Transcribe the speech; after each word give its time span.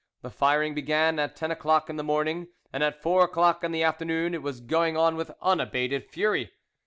The 0.23 0.31
firing 0.31 0.73
began 0.73 1.19
at 1.19 1.35
ten 1.35 1.51
o'clock 1.51 1.87
in 1.87 1.95
the 1.95 2.03
morning, 2.03 2.47
and 2.73 2.81
at 2.81 3.03
four 3.03 3.23
o'clock 3.23 3.63
in 3.63 3.71
the 3.71 3.83
afternoon 3.83 4.33
it 4.33 4.41
was 4.41 4.59
going 4.59 4.97
on 4.97 5.15
with 5.15 5.29
unabated 5.43 6.09
fury. 6.09 6.49